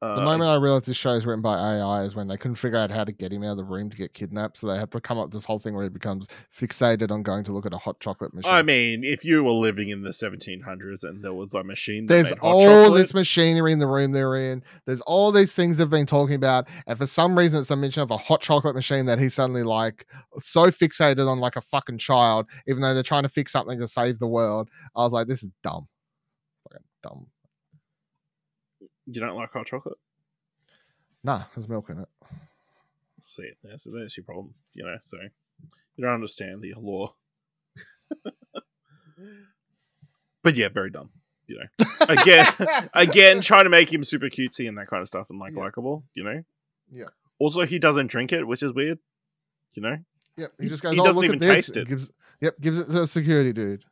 Uh, 0.02 0.16
The 0.16 0.22
moment 0.24 0.50
I 0.50 0.56
realized 0.58 0.86
this 0.88 0.98
show 0.98 1.12
is 1.12 1.26
written 1.26 1.42
by 1.42 1.56
AI 1.58 2.04
is 2.04 2.16
when 2.16 2.28
they 2.28 2.36
couldn't 2.36 2.56
figure 2.58 2.78
out 2.78 2.92
how 2.92 3.06
to 3.06 3.14
get 3.14 3.32
him 3.32 3.44
out 3.44 3.52
of 3.52 3.58
the 3.58 3.64
room 3.64 3.90
to 3.90 3.96
get 3.96 4.14
kidnapped, 4.14 4.58
so 4.58 4.68
they 4.68 4.78
have 4.78 4.90
to 4.90 5.00
come 5.00 5.18
up 5.18 5.28
with 5.28 5.34
this 5.34 5.46
whole 5.46 5.58
thing 5.58 5.74
where 5.74 5.84
he 5.84 5.90
becomes 5.90 6.28
fixated 6.56 7.12
on 7.12 7.24
going 7.24 7.46
to 7.46 7.54
look 7.54 7.66
at 7.66 7.74
a 7.74 7.78
hot 7.78 8.00
chocolate 8.02 8.34
machine. 8.34 8.52
I 8.52 8.62
mean, 8.62 9.06
if 9.06 9.24
you 9.24 9.44
were 9.44 9.52
living 9.54 9.90
in 9.90 10.02
the 10.02 10.10
1700s 10.12 11.04
and 11.06 11.24
there 11.24 11.34
was 11.34 11.54
a 11.54 11.64
machine 11.64 12.08
that 12.08 12.14
There's 12.14 12.32
all 12.42 12.62
chocolate, 12.62 12.98
this 12.98 13.14
machinery 13.14 13.72
in 13.72 13.80
the 13.80 13.88
room 13.88 14.12
they're 14.12 14.36
in. 14.36 14.64
There's 14.86 15.02
all 15.02 15.32
these 15.32 15.54
things 15.54 15.78
they've 15.78 15.90
been 15.90 16.06
talking 16.06 16.36
about, 16.36 16.68
and 16.88 16.98
for 16.98 17.08
some 17.08 17.38
reason, 17.38 17.62
it's 17.62 17.72
a 17.72 17.76
mention 17.78 18.04
of 18.04 18.12
a 18.12 18.18
hot 18.18 18.42
chocolate 18.42 18.76
machine 18.76 19.06
that 19.06 19.18
he's 19.18 19.34
suddenly 19.34 19.64
like 19.64 20.06
so 20.40 20.68
fixated 20.72 21.26
on, 21.28 21.40
like 21.40 21.56
a 21.56 21.62
fucking 21.62 22.00
child, 22.00 22.48
even 22.68 22.82
though 22.82 22.94
they're 22.94 23.02
trying 23.02 23.24
to 23.24 23.30
fix 23.30 23.54
something 23.54 23.80
to 23.80 23.88
save 23.88 24.20
the 24.20 24.28
world. 24.28 24.70
I 24.94 25.04
was 25.04 25.14
like, 25.14 25.28
this 25.28 25.42
is 25.42 25.52
dumb, 25.64 25.88
fucking 26.70 26.86
dumb. 27.02 27.28
You 29.08 29.22
don't 29.22 29.36
like 29.36 29.52
hot 29.52 29.66
chocolate. 29.68 29.98
Nah, 31.24 31.44
there's 31.56 31.68
milk 31.70 31.90
in 31.90 32.00
it. 32.00 32.08
See, 33.22 33.50
that's, 33.64 33.88
that's 33.92 34.16
your 34.18 34.24
problem, 34.24 34.54
you 34.74 34.84
know. 34.86 34.96
So 35.02 35.18
you 35.96 36.04
don't 36.04 36.14
understand 36.14 36.62
the 36.62 36.74
law. 36.78 37.14
but 40.44 40.56
yeah, 40.56 40.70
very 40.70 40.90
dumb. 40.92 41.10
You 41.48 41.60
know, 41.60 41.86
again, 42.10 42.48
again, 42.94 43.42
trying 43.42 43.66
to 43.66 43.70
make 43.70 43.92
him 43.94 44.04
super 44.04 44.28
cutesy 44.30 44.68
and 44.68 44.78
that 44.78 44.88
kind 44.88 45.02
of 45.02 45.08
stuff 45.08 45.30
and 45.30 45.40
like 45.40 45.54
Yeah. 45.56 45.62
likable. 45.62 46.04
You 46.16 46.24
know. 46.24 46.44
Yeah. 46.92 47.06
Also, 47.40 47.66
he 47.66 47.78
doesn't 47.80 48.08
drink 48.08 48.32
it, 48.34 48.46
which 48.48 48.64
is 48.64 48.74
weird. 48.74 49.00
You 49.76 49.82
know. 49.84 49.98
Yep, 50.38 50.52
he 50.60 50.70
just 50.70 50.82
goes. 50.84 50.94
He 50.94 51.00
oh, 51.00 51.04
doesn't 51.04 51.22
look 51.22 51.26
even 51.26 51.36
at 51.36 51.42
this. 51.42 51.68
taste 51.68 51.78
it. 51.78 51.88
Gives, 51.88 52.12
yep, 52.42 52.60
gives 52.60 52.80
it 52.80 52.86
to 52.86 52.92
the 52.92 53.08
security 53.08 53.54
dude. 53.54 53.84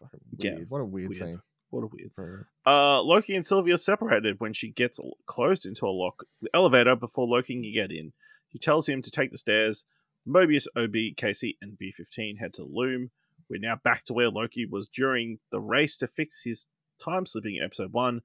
Fucking 0.00 0.20
Yeah, 0.38 0.54
what 0.68 0.80
a 0.80 0.84
weird, 0.84 1.10
weird. 1.10 1.22
scene. 1.32 1.40
What 1.72 1.84
a 1.84 1.86
weird. 1.86 2.12
for- 2.14 2.48
Uh, 2.66 3.02
Loki 3.02 3.34
and 3.34 3.46
Sylvia 3.46 3.78
separated 3.78 4.38
when 4.40 4.52
she 4.52 4.70
gets 4.70 5.00
closed 5.26 5.64
into 5.66 5.86
a 5.86 5.88
lock 5.88 6.24
the 6.42 6.50
elevator 6.52 6.94
before 6.94 7.26
Loki 7.26 7.54
can 7.60 7.72
get 7.72 7.90
in. 7.90 8.12
She 8.52 8.58
tells 8.58 8.86
him 8.88 9.00
to 9.00 9.10
take 9.10 9.30
the 9.30 9.38
stairs. 9.38 9.86
Mobius, 10.28 10.66
OB, 10.76 11.14
Casey, 11.16 11.56
and 11.62 11.78
B15 11.78 12.38
head 12.38 12.52
to 12.54 12.62
the 12.62 12.68
loom. 12.68 13.10
We're 13.48 13.58
now 13.58 13.76
back 13.82 14.04
to 14.04 14.12
where 14.12 14.28
Loki 14.28 14.66
was 14.66 14.86
during 14.86 15.38
the 15.50 15.60
race 15.60 15.96
to 15.98 16.06
fix 16.06 16.42
his 16.44 16.68
time 17.02 17.24
slipping 17.26 17.56
in 17.56 17.62
episode 17.64 17.92
1. 17.92 18.20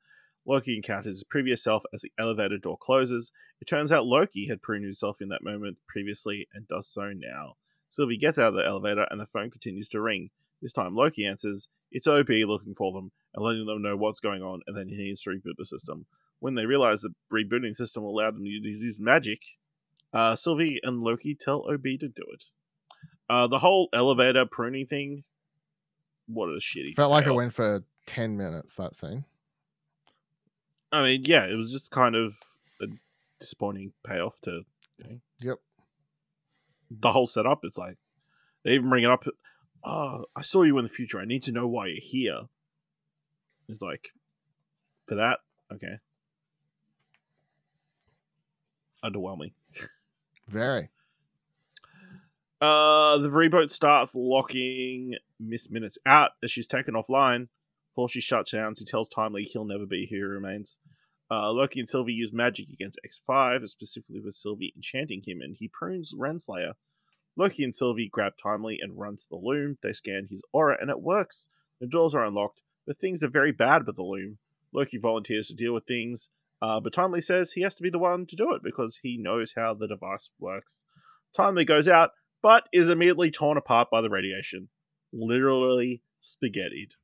Loki 0.45 0.75
encounters 0.75 1.15
his 1.15 1.23
previous 1.23 1.63
self 1.63 1.83
as 1.93 2.01
the 2.01 2.11
elevator 2.19 2.57
door 2.57 2.77
closes. 2.77 3.31
It 3.61 3.65
turns 3.65 3.91
out 3.93 4.05
Loki 4.05 4.47
had 4.47 4.61
pruned 4.61 4.83
himself 4.83 5.21
in 5.21 5.29
that 5.29 5.43
moment 5.43 5.77
previously 5.87 6.47
and 6.53 6.67
does 6.67 6.87
so 6.87 7.11
now. 7.13 7.55
Sylvie 7.89 8.17
gets 8.17 8.37
out 8.37 8.49
of 8.49 8.55
the 8.55 8.65
elevator 8.65 9.07
and 9.09 9.19
the 9.21 9.25
phone 9.25 9.49
continues 9.49 9.89
to 9.89 10.01
ring. 10.01 10.29
This 10.61 10.73
time 10.73 10.95
Loki 10.95 11.25
answers, 11.25 11.67
It's 11.91 12.07
OB 12.07 12.29
looking 12.29 12.73
for 12.73 12.91
them 12.91 13.11
and 13.33 13.43
letting 13.45 13.65
them 13.65 13.81
know 13.81 13.95
what's 13.95 14.19
going 14.19 14.41
on, 14.41 14.61
and 14.67 14.75
then 14.75 14.87
he 14.89 14.95
needs 14.95 15.21
to 15.23 15.29
reboot 15.29 15.55
the 15.57 15.65
system. 15.65 16.05
When 16.39 16.55
they 16.55 16.65
realize 16.65 17.01
the 17.01 17.13
rebooting 17.31 17.69
the 17.69 17.75
system 17.75 18.03
will 18.03 18.19
allow 18.19 18.31
them 18.31 18.43
to 18.43 18.49
use 18.49 18.99
magic, 18.99 19.41
uh, 20.13 20.35
Sylvie 20.35 20.79
and 20.83 21.01
Loki 21.01 21.35
tell 21.35 21.65
OB 21.71 21.83
to 21.83 22.07
do 22.07 22.23
it. 22.33 22.43
Uh, 23.29 23.47
the 23.47 23.59
whole 23.59 23.89
elevator 23.93 24.45
pruning 24.45 24.85
thing, 24.85 25.23
what 26.27 26.47
a 26.49 26.59
shitty. 26.59 26.95
Felt 26.95 27.11
like 27.11 27.27
it 27.27 27.33
went 27.33 27.53
for 27.53 27.83
ten 28.05 28.37
minutes. 28.37 28.75
That 28.75 28.95
scene. 28.95 29.25
I 30.91 31.03
mean, 31.03 31.23
yeah, 31.25 31.45
it 31.45 31.55
was 31.55 31.71
just 31.71 31.91
kind 31.91 32.15
of 32.15 32.35
a 32.81 32.85
disappointing 33.39 33.91
payoff 34.05 34.39
to 34.41 34.61
Yep. 35.39 35.57
the 36.89 37.11
whole 37.11 37.27
setup. 37.27 37.59
It's 37.63 37.77
like 37.77 37.97
they 38.63 38.71
even 38.73 38.89
bring 38.89 39.03
it 39.03 39.09
up. 39.11 39.25
Oh, 39.83 40.25
I 40.35 40.41
saw 40.41 40.63
you 40.63 40.77
in 40.77 40.83
the 40.83 40.89
future. 40.89 41.19
I 41.19 41.25
need 41.25 41.43
to 41.43 41.51
know 41.51 41.67
why 41.67 41.87
you're 41.87 41.97
here. 41.99 42.41
It's 43.69 43.81
like 43.81 44.09
for 45.07 45.15
that, 45.15 45.39
okay. 45.73 45.99
Underwhelming. 49.03 49.51
Very. 50.47 50.89
Uh, 52.59 53.17
the 53.19 53.29
reboot 53.29 53.69
starts 53.69 54.15
locking 54.15 55.15
Miss 55.39 55.69
Minutes 55.69 55.97
out 56.05 56.31
as 56.43 56.51
she's 56.51 56.67
taken 56.67 56.95
offline. 56.95 57.47
Before 57.93 58.09
she 58.09 58.21
shuts 58.21 58.51
down, 58.51 58.75
she 58.75 58.85
tells 58.85 59.09
Timely 59.09 59.43
he'll 59.43 59.65
never 59.65 59.85
be 59.85 60.07
who 60.09 60.15
he 60.17 60.21
remains. 60.21 60.79
Uh, 61.29 61.51
Loki 61.51 61.79
and 61.79 61.89
Sylvie 61.89 62.13
use 62.13 62.31
magic 62.31 62.69
against 62.69 62.99
X5, 63.05 63.67
specifically 63.67 64.21
with 64.21 64.33
Sylvie 64.33 64.73
enchanting 64.75 65.21
him, 65.25 65.41
and 65.41 65.57
he 65.59 65.67
prunes 65.67 66.13
Renslayer. 66.13 66.73
Loki 67.37 67.63
and 67.63 67.73
Sylvie 67.73 68.09
grab 68.09 68.33
Timely 68.41 68.79
and 68.81 68.97
run 68.97 69.15
to 69.15 69.29
the 69.29 69.37
loom. 69.37 69.77
They 69.83 69.93
scan 69.93 70.27
his 70.29 70.43
aura, 70.51 70.77
and 70.81 70.89
it 70.89 71.01
works. 71.01 71.49
The 71.79 71.87
doors 71.87 72.15
are 72.15 72.25
unlocked, 72.25 72.63
but 72.85 72.97
things 72.97 73.23
are 73.23 73.29
very 73.29 73.51
bad 73.51 73.85
with 73.85 73.95
the 73.95 74.03
loom. 74.03 74.39
Loki 74.73 74.97
volunteers 74.97 75.47
to 75.47 75.55
deal 75.55 75.73
with 75.73 75.85
things, 75.85 76.29
uh, 76.61 76.79
but 76.79 76.93
Timely 76.93 77.21
says 77.21 77.53
he 77.53 77.61
has 77.61 77.75
to 77.75 77.83
be 77.83 77.91
the 77.91 77.99
one 77.99 78.25
to 78.25 78.35
do 78.35 78.51
it 78.53 78.63
because 78.63 78.97
he 79.03 79.17
knows 79.17 79.53
how 79.55 79.73
the 79.73 79.87
device 79.87 80.31
works. 80.39 80.85
Timely 81.33 81.63
goes 81.63 81.87
out, 81.87 82.11
but 82.41 82.67
is 82.73 82.89
immediately 82.89 83.29
torn 83.29 83.57
apart 83.57 83.89
by 83.91 84.01
the 84.01 84.09
radiation. 84.09 84.69
Literally 85.13 86.01
spaghettied. 86.19 86.95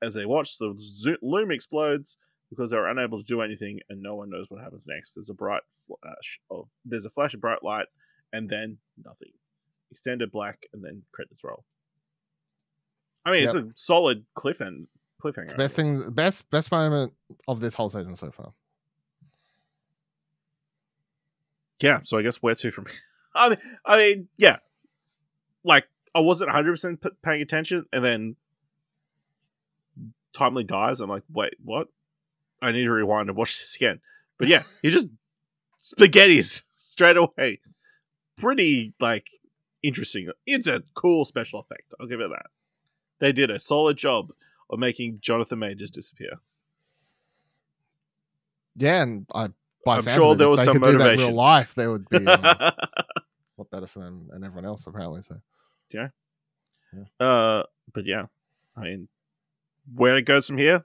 As 0.00 0.14
they 0.14 0.24
watch, 0.24 0.58
the 0.58 0.74
zo- 0.78 1.16
loom 1.20 1.50
explodes 1.50 2.18
because 2.48 2.70
they're 2.70 2.88
unable 2.88 3.18
to 3.18 3.24
do 3.24 3.42
anything, 3.42 3.80
and 3.88 4.00
no 4.00 4.14
one 4.14 4.30
knows 4.30 4.46
what 4.48 4.62
happens 4.62 4.86
next. 4.86 5.14
There's 5.14 5.30
a 5.30 5.34
bright 5.34 5.62
flash 5.68 6.40
of 6.50 6.68
there's 6.84 7.06
a 7.06 7.10
flash 7.10 7.34
of 7.34 7.40
bright 7.40 7.62
light, 7.62 7.86
and 8.32 8.48
then 8.48 8.78
nothing. 9.02 9.32
Extended 9.90 10.30
black, 10.30 10.66
and 10.72 10.84
then 10.84 11.02
credits 11.12 11.42
roll. 11.42 11.64
I 13.24 13.32
mean, 13.32 13.44
it's 13.44 13.54
a 13.54 13.68
solid 13.74 14.24
cliffhanger. 14.36 14.86
Cliffhanger. 15.22 15.54
I 15.54 15.56
Best 15.56 15.76
thing, 15.76 16.10
best 16.12 16.48
best 16.50 16.70
moment 16.70 17.12
of 17.46 17.60
this 17.60 17.74
whole 17.74 17.90
season 17.90 18.16
so 18.16 18.30
far. 18.30 18.52
Yeah, 21.80 22.00
so 22.02 22.18
I 22.18 22.22
guess 22.22 22.36
where 22.36 22.54
to 22.54 22.70
from 22.70 22.86
here? 22.86 23.00
I 23.34 23.48
mean, 23.50 23.58
I 23.84 23.98
mean, 23.98 24.28
yeah, 24.36 24.56
like 25.64 25.86
I 26.14 26.20
wasn't 26.20 26.48
100 26.48 26.72
percent 26.72 27.04
paying 27.22 27.42
attention, 27.42 27.84
and 27.92 28.04
then 28.04 28.36
timely 30.32 30.64
dies. 30.64 31.00
I'm 31.00 31.10
like, 31.10 31.22
wait, 31.32 31.54
what? 31.62 31.88
I 32.62 32.72
need 32.72 32.84
to 32.84 32.92
rewind 32.92 33.28
and 33.28 33.36
watch 33.36 33.58
this 33.58 33.76
again. 33.76 34.00
But 34.38 34.48
yeah, 34.48 34.62
he 34.82 34.90
just 34.90 35.08
spaghettis 35.78 36.62
straight 36.72 37.16
away. 37.16 37.60
Pretty 38.40 38.94
like 39.00 39.28
interesting. 39.82 40.30
It's 40.46 40.66
a 40.66 40.82
cool 40.94 41.24
special 41.24 41.60
effect. 41.60 41.94
I'll 42.00 42.06
give 42.06 42.20
it 42.20 42.28
that. 42.30 42.46
They 43.18 43.32
did 43.32 43.50
a 43.50 43.58
solid 43.58 43.96
job 43.96 44.32
of 44.70 44.78
making 44.78 45.18
Jonathan 45.20 45.58
Majors 45.58 45.90
disappear. 45.90 46.40
Yeah, 48.76 49.02
and 49.02 49.26
I 49.34 49.48
by 49.84 49.96
I'm 49.96 50.02
sure 50.04 50.34
there 50.34 50.48
was 50.48 50.60
they 50.60 50.64
some 50.66 50.78
could 50.78 50.84
do 50.84 50.92
that 50.92 50.94
in 50.94 50.98
motivation. 50.98 51.26
real 51.28 51.36
life, 51.36 51.74
there 51.74 51.90
would 51.90 52.08
be 52.08 52.18
um, 52.26 52.44
a 52.44 52.74
lot 53.58 53.70
better 53.70 53.86
for 53.86 53.98
them 54.00 54.28
and 54.32 54.44
everyone 54.44 54.64
else 54.64 54.86
apparently. 54.86 55.22
So 55.22 55.40
Uh, 57.18 57.62
but 57.92 58.06
yeah, 58.06 58.26
I 58.76 58.80
mean, 58.82 59.08
where 59.94 60.16
it 60.16 60.22
goes 60.22 60.46
from 60.46 60.58
here, 60.58 60.84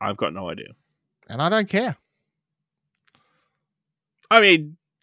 I've 0.00 0.16
got 0.16 0.32
no 0.34 0.48
idea. 0.50 0.68
and 1.28 1.40
I 1.40 1.48
don't 1.48 1.68
care. 1.68 1.96
I 4.30 4.40
mean, 4.40 4.76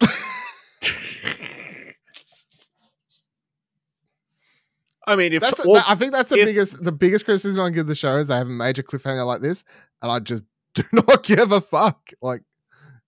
I 5.10 5.16
mean, 5.16 5.32
if 5.32 5.40
That's 5.42 5.58
all- 5.60 5.76
I 5.76 5.94
think 5.96 6.12
that's 6.12 6.30
the 6.30 6.36
if- 6.38 6.46
biggest 6.46 6.82
the 6.82 6.92
biggest 6.92 7.24
criticism 7.24 7.60
I 7.60 7.70
give 7.70 7.86
the 7.88 7.94
show 7.94 8.16
is 8.16 8.28
they 8.28 8.36
have 8.36 8.46
a 8.46 8.50
major 8.50 8.82
cliffhanger 8.82 9.26
like 9.26 9.40
this, 9.40 9.64
and 10.02 10.10
I 10.12 10.20
just 10.20 10.44
do 10.74 10.84
not 10.92 11.24
give 11.24 11.50
a 11.52 11.60
fuck. 11.60 12.10
Like 12.22 12.42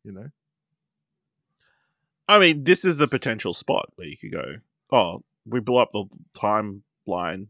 you 0.05 0.13
know. 0.13 0.27
I 2.29 2.39
mean, 2.39 2.65
this 2.65 2.85
is 2.85 2.97
the 2.97 3.09
potential 3.09 3.53
spot 3.55 3.91
where 3.97 4.07
you 4.07 4.17
could 4.17 4.33
go, 4.33 4.57
oh, 4.91 5.23
we 5.45 5.61
blew 5.61 5.77
up 5.77 5.91
the 5.93 6.05
timeline. 6.35 7.49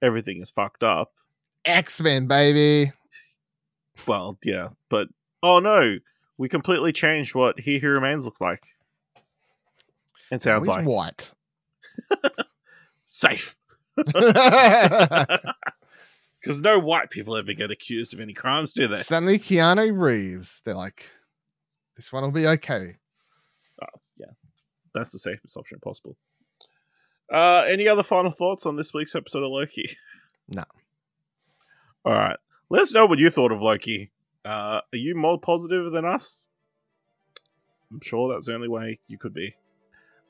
Everything 0.00 0.40
is 0.40 0.50
fucked 0.50 0.82
up. 0.82 1.12
X 1.64 2.00
Men, 2.00 2.26
baby. 2.26 2.92
Well, 4.06 4.38
yeah, 4.44 4.68
but 4.88 5.08
oh 5.42 5.58
no, 5.60 5.98
we 6.36 6.48
completely 6.48 6.92
changed 6.92 7.34
what 7.34 7.60
He 7.60 7.78
Who 7.78 7.88
Remains 7.88 8.24
looks 8.24 8.40
like. 8.40 8.64
And 10.30 10.40
sounds 10.42 10.66
like 10.66 10.84
white. 10.84 11.32
safe. 13.04 13.56
Because 16.40 16.60
no 16.60 16.78
white 16.78 17.10
people 17.10 17.36
ever 17.36 17.52
get 17.52 17.70
accused 17.70 18.14
of 18.14 18.20
any 18.20 18.32
crimes, 18.32 18.72
do 18.72 18.86
they? 18.86 18.98
Suddenly, 18.98 19.38
Keanu 19.38 19.98
Reeves. 19.98 20.62
They're 20.64 20.74
like, 20.74 21.10
this 21.96 22.12
one 22.12 22.22
will 22.22 22.30
be 22.30 22.46
okay. 22.46 22.96
Oh, 23.82 23.98
yeah. 24.16 24.26
That's 24.94 25.10
the 25.10 25.18
safest 25.18 25.56
option 25.56 25.80
possible. 25.80 26.16
Uh, 27.32 27.64
any 27.68 27.88
other 27.88 28.02
final 28.02 28.30
thoughts 28.30 28.66
on 28.66 28.76
this 28.76 28.94
week's 28.94 29.14
episode 29.14 29.42
of 29.42 29.50
Loki? 29.50 29.90
No. 30.50 30.64
All 32.06 32.14
right. 32.14 32.38
Let 32.70 32.80
us 32.80 32.94
know 32.94 33.04
what 33.04 33.18
you 33.18 33.28
thought 33.28 33.52
of 33.52 33.60
Loki. 33.60 34.10
Uh, 34.46 34.80
are 34.90 34.96
you 34.96 35.14
more 35.14 35.38
positive 35.38 35.92
than 35.92 36.06
us? 36.06 36.48
I'm 37.90 38.00
sure 38.00 38.32
that's 38.32 38.46
the 38.46 38.54
only 38.54 38.68
way 38.68 38.98
you 39.08 39.18
could 39.18 39.34
be. 39.34 39.56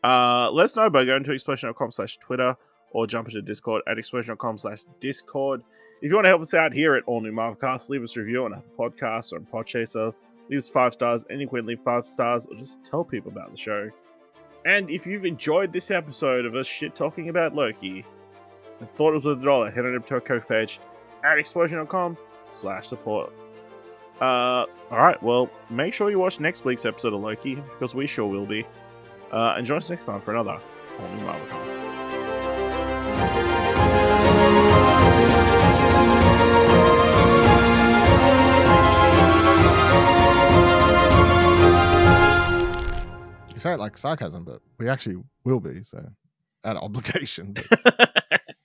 Uh, 0.02 0.50
let 0.50 0.64
us 0.64 0.76
know 0.76 0.90
by 0.90 1.04
going 1.04 1.22
to 1.22 1.30
explosion.com 1.30 1.92
slash 1.92 2.16
Twitter 2.16 2.56
or 2.92 3.07
jump 3.07 3.28
into 3.28 3.42
Discord 3.42 3.83
at 3.87 3.99
explosion.com 3.99 4.59
slash 4.59 4.85
Discord. 5.00 5.62
If 6.00 6.11
you 6.11 6.14
want 6.14 6.26
to 6.26 6.30
help 6.30 6.42
us 6.42 6.54
out 6.54 6.73
here 6.73 6.95
at 6.95 7.04
All 7.07 7.21
New 7.21 7.33
Marvelcast, 7.33 7.90
leave 7.90 8.02
us 8.02 8.16
a 8.16 8.21
review 8.21 8.45
on 8.45 8.54
Apple 8.54 8.90
podcast 8.90 9.33
or 9.33 9.37
on 9.37 9.47
Podchaser. 9.47 10.14
Leave 10.49 10.59
us 10.59 10.68
five 10.68 10.92
stars, 10.92 11.26
and 11.28 11.42
if 11.42 11.52
we 11.52 11.61
leave 11.61 11.80
five 11.80 12.04
stars, 12.04 12.47
or 12.47 12.57
just 12.57 12.85
tell 12.85 13.04
people 13.04 13.30
about 13.30 13.50
the 13.50 13.57
show. 13.57 13.90
And 14.64 14.88
if 14.90 15.07
you've 15.07 15.25
enjoyed 15.25 15.73
this 15.73 15.90
episode 15.90 16.45
of 16.45 16.54
us 16.54 16.66
shit 16.66 16.95
talking 16.95 17.28
about 17.28 17.54
Loki 17.54 18.04
and 18.80 18.90
thought 18.92 19.11
it 19.11 19.14
was 19.14 19.25
worth 19.25 19.42
a 19.42 19.45
dollar, 19.45 19.71
head 19.71 19.85
on 19.85 19.95
over 19.95 20.07
to 20.07 20.14
our 20.14 20.21
Coke 20.21 20.49
page 20.49 20.80
at 21.25 21.38
explosion.com 21.38 22.16
slash 22.45 22.87
support. 22.87 23.33
Uh, 24.21 24.66
alright, 24.90 25.23
well, 25.23 25.50
make 25.71 25.95
sure 25.95 26.11
you 26.11 26.18
watch 26.18 26.40
next 26.40 26.64
week's 26.64 26.85
episode 26.87 27.12
of 27.12 27.21
Loki, 27.21 27.54
because 27.54 27.95
we 27.95 28.07
sure 28.07 28.26
will 28.26 28.47
be. 28.47 28.64
Uh, 29.33 29.54
and 29.57 29.66
join 29.66 29.76
us 29.76 29.90
next 29.90 30.07
time 30.07 30.21
for 30.21 30.33
another 30.33 30.59
All 31.00 31.09
New 31.14 31.25
Marvelcast. 31.25 31.77
You 43.58 43.62
say 43.62 43.72
it 43.72 43.80
like 43.80 43.98
sarcasm, 43.98 44.44
but 44.44 44.62
we 44.78 44.88
actually 44.88 45.16
will 45.42 45.58
be. 45.58 45.82
So, 45.82 45.98
out 46.64 46.76
of 46.76 46.84
obligation. 46.84 47.54